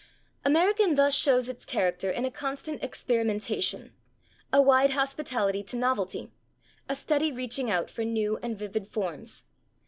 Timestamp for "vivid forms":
8.57-9.43